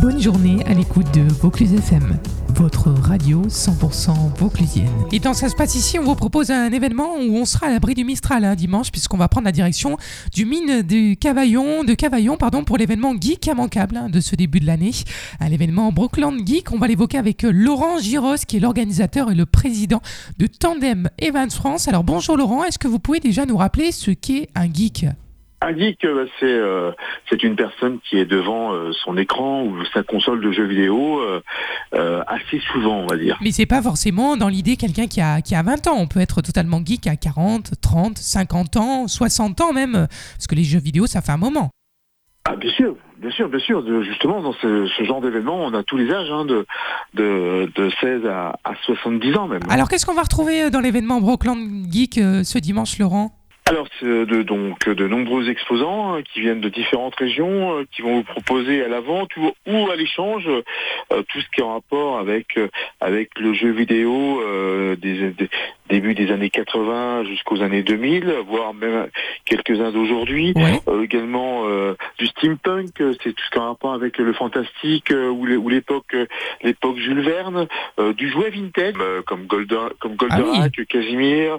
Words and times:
Bonne 0.00 0.22
journée 0.22 0.64
à 0.66 0.74
l'écoute 0.74 1.12
de 1.12 1.22
Vaucluse 1.22 1.74
FM, 1.74 2.18
votre 2.50 2.90
radio 2.90 3.42
100% 3.42 4.38
vauclusienne. 4.38 4.86
Et 5.10 5.18
dans 5.18 5.34
ça 5.34 5.48
se 5.48 5.56
passe 5.56 5.74
ici, 5.74 5.98
on 5.98 6.04
vous 6.04 6.14
propose 6.14 6.52
un 6.52 6.70
événement 6.70 7.16
où 7.16 7.36
on 7.36 7.44
sera 7.44 7.66
à 7.66 7.70
l'abri 7.70 7.94
du 7.94 8.04
Mistral 8.04 8.44
hein, 8.44 8.54
dimanche, 8.54 8.92
puisqu'on 8.92 9.16
va 9.16 9.26
prendre 9.26 9.46
la 9.46 9.52
direction 9.52 9.96
du 10.32 10.44
mine 10.44 10.82
de 10.82 11.14
Cavaillon, 11.14 11.82
de 11.82 11.94
Cavaillon 11.94 12.36
pardon, 12.36 12.62
pour 12.62 12.76
l'événement 12.76 13.12
Geek 13.20 13.46
immanquable 13.46 13.96
hein, 13.96 14.08
de 14.08 14.20
ce 14.20 14.36
début 14.36 14.60
de 14.60 14.66
l'année. 14.66 14.92
À 15.40 15.48
l'événement 15.48 15.90
Brookland 15.90 16.46
Geek, 16.46 16.70
on 16.70 16.78
va 16.78 16.86
l'évoquer 16.86 17.18
avec 17.18 17.42
Laurent 17.42 17.98
Giros, 17.98 18.36
qui 18.46 18.58
est 18.58 18.60
l'organisateur 18.60 19.32
et 19.32 19.34
le 19.34 19.46
président 19.46 20.00
de 20.38 20.46
Tandem 20.46 21.08
Evans 21.18 21.50
France. 21.50 21.88
Alors 21.88 22.04
bonjour 22.04 22.36
Laurent, 22.36 22.62
est-ce 22.62 22.78
que 22.78 22.86
vous 22.86 23.00
pouvez 23.00 23.18
déjà 23.18 23.46
nous 23.46 23.56
rappeler 23.56 23.90
ce 23.90 24.12
qu'est 24.12 24.48
un 24.54 24.72
geek? 24.72 25.06
Un 25.60 25.76
geek, 25.76 26.04
euh, 26.04 26.26
c'est 26.38 26.46
euh, 26.46 26.92
c'est 27.28 27.42
une 27.42 27.56
personne 27.56 27.98
qui 28.08 28.18
est 28.18 28.24
devant 28.24 28.72
euh, 28.72 28.92
son 29.04 29.16
écran 29.16 29.64
ou 29.64 29.84
sa 29.92 30.02
console 30.02 30.40
de 30.40 30.52
jeux 30.52 30.66
vidéo 30.66 31.20
assez 31.92 32.60
souvent, 32.72 32.98
on 32.98 33.06
va 33.06 33.16
dire. 33.16 33.38
Mais 33.40 33.50
c'est 33.50 33.66
pas 33.66 33.82
forcément 33.82 34.36
dans 34.36 34.48
l'idée 34.48 34.76
quelqu'un 34.76 35.06
qui 35.06 35.20
a, 35.20 35.40
qui 35.40 35.54
a 35.54 35.62
20 35.62 35.86
ans. 35.88 35.96
On 35.98 36.06
peut 36.06 36.20
être 36.20 36.42
totalement 36.42 36.80
geek 36.84 37.06
à 37.06 37.16
40, 37.16 37.80
30, 37.80 38.18
50 38.18 38.76
ans, 38.76 39.08
60 39.08 39.60
ans 39.60 39.72
même, 39.72 40.06
parce 40.36 40.46
que 40.48 40.54
les 40.54 40.64
jeux 40.64 40.78
vidéo, 40.78 41.06
ça 41.06 41.22
fait 41.22 41.32
un 41.32 41.38
moment. 41.38 41.70
Ah, 42.44 42.56
bien 42.56 42.70
sûr, 42.72 42.94
bien 43.18 43.30
sûr, 43.30 43.48
bien 43.48 43.58
sûr. 43.58 43.84
Justement, 44.04 44.40
dans 44.40 44.52
ce, 44.54 44.86
genre 45.04 45.20
d'événement, 45.20 45.64
on 45.64 45.74
a 45.74 45.82
tous 45.82 45.96
les 45.96 46.10
âges, 46.12 46.30
hein, 46.30 46.44
de, 46.44 46.66
de, 47.14 47.70
de, 47.74 47.90
16 48.00 48.26
à, 48.26 48.58
à 48.64 48.74
70 48.84 49.36
ans 49.36 49.48
même. 49.48 49.60
Alors, 49.68 49.88
qu'est-ce 49.88 50.06
qu'on 50.06 50.14
va 50.14 50.22
retrouver 50.22 50.70
dans 50.70 50.80
l'événement 50.80 51.20
Brockland 51.20 51.58
Geek 51.90 52.14
ce 52.14 52.58
dimanche, 52.58 52.98
Laurent? 52.98 53.37
Alors, 53.68 53.86
de, 54.00 54.42
donc 54.42 54.88
de 54.88 55.06
nombreux 55.06 55.50
exposants 55.50 56.14
hein, 56.14 56.22
qui 56.22 56.40
viennent 56.40 56.60
de 56.60 56.70
différentes 56.70 57.14
régions, 57.16 57.78
euh, 57.78 57.84
qui 57.92 58.00
vont 58.00 58.16
vous 58.16 58.22
proposer 58.22 58.82
à 58.82 58.88
la 58.88 59.00
vente 59.00 59.28
ou, 59.36 59.90
à 59.90 59.96
l'échange 59.96 60.48
euh, 60.48 61.22
tout 61.28 61.40
ce 61.40 61.46
qui 61.54 61.60
est 61.60 61.64
en 61.64 61.74
rapport 61.74 62.18
avec 62.18 62.56
euh, 62.56 62.68
avec 63.00 63.38
le 63.38 63.52
jeu 63.52 63.70
vidéo 63.70 64.42
des, 64.96 65.34
début 65.90 66.14
des 66.14 66.30
années 66.32 66.50
80 66.50 67.24
jusqu'aux 67.24 67.62
années 67.62 67.82
2000, 67.82 68.32
voire 68.46 68.72
même 68.72 69.08
quelques-uns 69.44 69.90
d'aujourd'hui. 69.90 70.54
également 71.02 71.64
du 72.18 72.26
steampunk, 72.26 72.90
c'est 73.22 73.32
tout 73.32 73.44
ce 73.44 73.50
qui 73.50 73.58
est 73.58 73.60
en 73.60 73.68
rapport 73.68 73.92
avec 73.92 74.18
le 74.18 74.32
fantastique 74.32 75.12
ou 75.12 75.68
l'époque 75.68 76.16
l'époque 76.62 76.96
Jules 76.98 77.20
Verne, 77.20 77.66
du 78.16 78.30
jouet 78.30 78.50
vintage 78.50 78.94
comme 79.26 79.46
Golden 79.46 79.90
comme 80.00 80.16
Goldorak, 80.16 80.72
ah 80.76 80.84
Casimir 80.88 81.58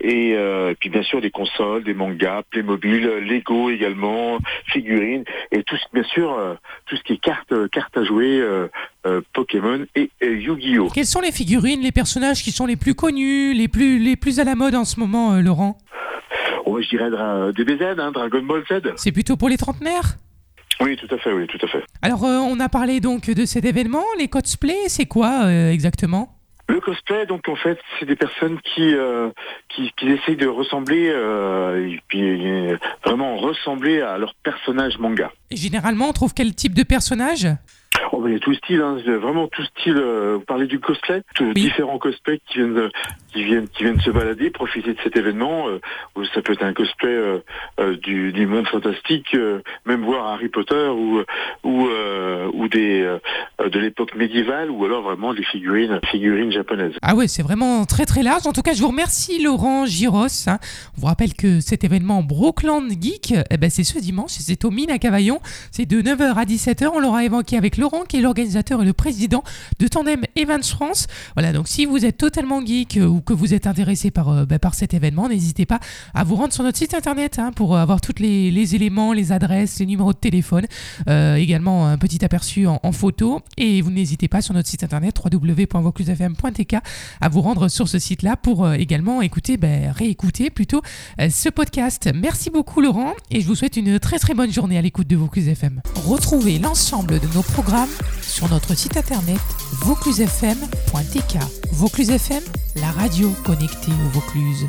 et 0.00 0.36
et 0.70 0.74
puis 0.74 0.90
bien 0.90 1.02
sûr 1.02 1.20
des 1.20 1.30
consoles, 1.30 1.84
des 1.84 1.94
mangas, 1.94 2.42
Playmobil, 2.50 3.02
Lego 3.02 3.70
également, 3.70 4.38
figurines 4.66 5.24
et 5.52 5.62
tout 5.62 5.76
bien 5.92 6.02
sûr 6.04 6.32
euh, 6.32 6.54
tout 6.86 6.96
ce 6.96 7.02
qui 7.02 7.14
est 7.14 7.18
cartes 7.18 7.54
cartes 7.70 7.96
à 7.96 8.04
jouer, 8.04 8.40
euh, 8.40 8.68
euh, 9.06 9.20
Pokémon 9.32 9.84
et, 9.94 10.10
Yu-Gi-Oh. 10.22 10.88
Quelles 10.94 11.06
sont 11.06 11.20
les 11.20 11.32
figurines, 11.32 11.80
les 11.80 11.92
personnages 11.92 12.42
qui 12.42 12.52
sont 12.52 12.66
les 12.66 12.76
plus 12.76 12.94
connus, 12.94 13.54
les 13.54 13.68
plus 13.68 13.98
les 13.98 14.16
plus 14.16 14.40
à 14.40 14.44
la 14.44 14.54
mode 14.54 14.74
en 14.74 14.84
ce 14.84 15.00
moment, 15.00 15.40
Laurent? 15.40 15.78
Oh, 16.66 16.80
je 16.80 16.88
dirais 16.88 17.10
DBZ, 17.52 17.98
hein, 17.98 18.12
Dragon 18.12 18.42
Ball 18.42 18.62
Z. 18.70 18.92
C'est 18.96 19.12
plutôt 19.12 19.36
pour 19.36 19.48
les 19.48 19.56
trentenaires? 19.56 20.16
Oui, 20.80 20.96
tout 20.96 21.12
à 21.14 21.18
fait, 21.18 21.32
oui, 21.32 21.46
tout 21.46 21.58
à 21.62 21.68
fait. 21.68 21.84
Alors, 22.00 22.22
on 22.22 22.58
a 22.58 22.68
parlé 22.68 23.00
donc 23.00 23.28
de 23.28 23.44
cet 23.44 23.64
événement. 23.64 24.04
Les 24.18 24.28
cosplays, 24.28 24.88
c'est 24.88 25.06
quoi 25.06 25.50
exactement? 25.70 26.39
Cosplay, 26.80 27.26
donc 27.26 27.48
en 27.48 27.56
fait, 27.56 27.78
c'est 27.98 28.06
des 28.06 28.16
personnes 28.16 28.58
qui, 28.60 28.94
euh, 28.94 29.30
essayent 30.02 30.36
de 30.36 30.46
ressembler, 30.46 31.10
euh, 31.10 31.96
puis 32.08 32.38
vraiment 33.04 33.36
ressembler 33.36 34.00
à 34.00 34.18
leur 34.18 34.34
personnage 34.42 34.98
manga. 34.98 35.30
Et 35.50 35.56
généralement, 35.56 36.08
on 36.08 36.12
trouve 36.12 36.34
quel 36.34 36.54
type 36.54 36.74
de 36.74 36.82
personnage? 36.82 37.48
Oh, 38.20 38.28
il 38.28 38.34
y 38.34 38.36
a 38.36 38.38
tout 38.38 38.52
style, 38.54 38.82
hein, 38.82 38.98
vraiment 39.18 39.48
tout 39.48 39.64
style. 39.64 39.96
Euh, 39.96 40.36
vous 40.38 40.44
parlez 40.44 40.66
du 40.66 40.78
cosplay, 40.78 41.22
tous 41.34 41.54
différents 41.54 41.98
cosplays 41.98 42.40
qui 42.46 42.58
viennent, 42.58 42.90
qui 43.32 43.44
viennent, 43.44 43.68
qui 43.68 43.84
viennent 43.84 44.00
se 44.00 44.10
balader, 44.10 44.50
profiter 44.50 44.92
de 44.92 44.98
cet 45.02 45.16
événement. 45.16 45.68
Euh, 45.68 45.80
ça 46.34 46.42
peut 46.42 46.52
être 46.52 46.62
un 46.62 46.74
cosplay 46.74 47.08
euh, 47.08 47.96
du, 47.96 48.32
du, 48.32 48.46
monde 48.46 48.66
fantastique, 48.66 49.34
même 49.86 50.04
voir 50.04 50.26
Harry 50.26 50.48
Potter 50.48 50.88
ou 50.88 51.22
ou, 51.64 51.88
ou 52.52 52.68
des 52.68 53.08
de 53.58 53.78
l'époque 53.78 54.14
médiévale, 54.14 54.70
ou 54.70 54.84
alors 54.84 55.02
vraiment 55.02 55.32
des 55.32 55.44
figurines, 55.44 56.00
figurines 56.10 56.52
japonaises. 56.52 56.92
Ah 57.02 57.14
ouais, 57.14 57.28
c'est 57.28 57.42
vraiment 57.42 57.86
très 57.86 58.04
très 58.04 58.22
large. 58.22 58.46
En 58.46 58.52
tout 58.52 58.62
cas, 58.62 58.74
je 58.74 58.82
vous 58.82 58.88
remercie 58.88 59.42
Laurent 59.42 59.86
Giros. 59.86 60.26
Hein. 60.46 60.58
On 60.96 61.00
vous 61.00 61.06
rappelle 61.06 61.34
que 61.34 61.60
cet 61.60 61.84
événement 61.84 62.22
Brookland 62.22 62.88
Geek, 62.90 63.34
eh 63.50 63.56
ben, 63.56 63.70
c'est 63.70 63.84
ce 63.84 63.98
dimanche, 63.98 64.32
c'est 64.32 64.64
au 64.64 64.70
Mine 64.70 64.90
à 64.90 64.98
Cavaillon. 64.98 65.40
C'est 65.70 65.86
de 65.86 66.02
9h 66.02 66.34
à 66.34 66.44
17h. 66.44 66.90
On 66.94 67.00
l'aura 67.00 67.24
évoqué 67.24 67.56
avec 67.56 67.76
Laurent 67.76 68.04
qui 68.10 68.16
est 68.16 68.20
l'organisateur 68.20 68.82
et 68.82 68.84
le 68.84 68.92
président 68.92 69.44
de 69.78 69.86
Tandem 69.86 70.22
Evans 70.34 70.62
France. 70.64 71.06
Voilà, 71.36 71.52
donc 71.52 71.68
si 71.68 71.86
vous 71.86 72.04
êtes 72.04 72.18
totalement 72.18 72.60
geek 72.64 72.96
euh, 72.96 73.06
ou 73.06 73.20
que 73.20 73.32
vous 73.32 73.54
êtes 73.54 73.68
intéressé 73.68 74.10
par, 74.10 74.28
euh, 74.30 74.44
bah, 74.44 74.58
par 74.58 74.74
cet 74.74 74.94
événement, 74.94 75.28
n'hésitez 75.28 75.64
pas 75.64 75.78
à 76.12 76.24
vous 76.24 76.34
rendre 76.34 76.52
sur 76.52 76.64
notre 76.64 76.76
site 76.76 76.92
internet 76.92 77.38
hein, 77.38 77.52
pour 77.54 77.76
avoir 77.76 78.00
tous 78.00 78.18
les, 78.18 78.74
éléments, 78.74 79.12
les 79.12 79.30
adresses, 79.30 79.78
les 79.78 79.86
numéros 79.86 80.12
de 80.12 80.18
téléphone, 80.18 80.66
euh, 81.08 81.36
également 81.36 81.86
un 81.86 81.98
petit 81.98 82.24
aperçu 82.24 82.66
en, 82.66 82.80
photo. 82.90 83.40
Et 83.56 83.80
vous 83.80 83.92
n'hésitez 83.92 84.26
pas 84.26 84.42
sur 84.42 84.54
notre 84.54 84.68
site 84.68 84.82
internet 84.82 85.14
www.voclusfm.tk 85.24 86.76
à 87.20 87.28
vous 87.28 87.40
rendre 87.40 87.68
sur 87.68 87.88
ce 87.88 88.00
site-là 88.00 88.36
pour 88.36 88.68
également 88.72 89.22
écouter, 89.22 89.56
bah, 89.56 89.92
réécouter 89.94 90.50
plutôt 90.50 90.82
ce 91.20 91.48
podcast. 91.48 92.10
Merci 92.12 92.50
beaucoup 92.50 92.80
Laurent 92.80 93.14
et 93.30 93.40
je 93.40 93.46
vous 93.46 93.54
souhaite 93.54 93.76
une 93.76 94.00
très 94.00 94.18
très 94.18 94.34
bonne 94.34 94.52
journée 94.52 94.76
à 94.76 94.82
l'écoute 94.82 95.06
de 95.06 95.14
Vaucluse 95.14 95.46
FM. 95.46 95.80
Retrouvez 96.04 96.58
l'ensemble 96.58 97.20
de 97.20 97.28
nos 97.32 97.42
programmes 97.42 97.88
sur 98.30 98.48
notre 98.48 98.74
site 98.74 98.96
internet 98.96 99.40
vauclusefm.tk. 99.82 101.38
Vaucluse 101.72 102.10
FM, 102.10 102.42
la 102.76 102.90
radio 102.92 103.30
connectée 103.44 103.92
au 103.92 104.08
Vaucluse. 104.10 104.66